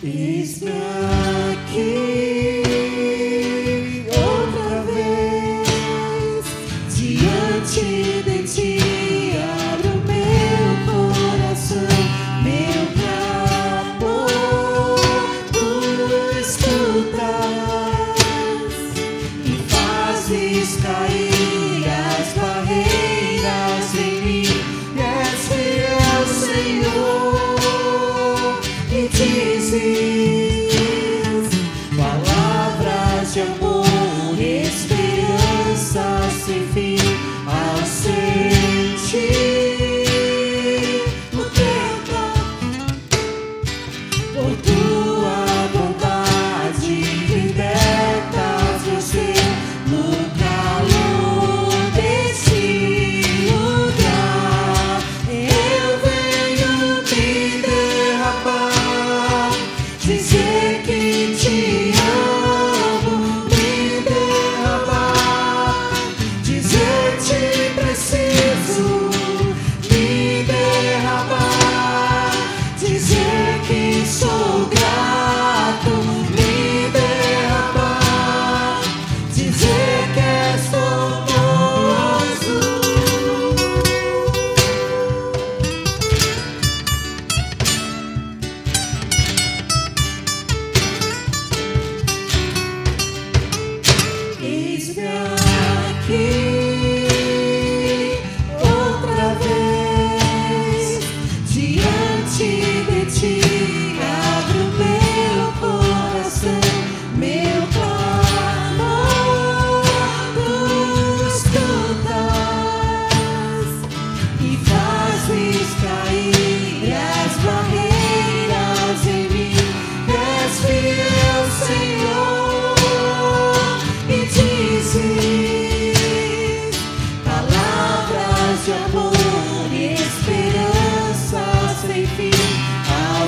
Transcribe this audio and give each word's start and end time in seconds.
Eis-me 0.00 0.70
aqui 1.50 2.62
outra 4.06 4.82
vez 4.82 6.46
diante 6.94 8.22
de 8.22 8.38
ti. 8.46 8.78
Abro 9.72 9.94
meu 10.06 10.66
coração, 10.86 11.92
meu 12.44 12.82
clamor, 13.98 15.00
tu 15.52 15.68
escutas 16.38 17.18
e 19.44 19.46
fazes 19.68 20.76
cair. 20.80 21.27
por 34.18 34.40
esperança 34.40 36.28
sem 36.44 36.66
fim. 36.68 37.17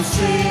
sing. 0.03 0.50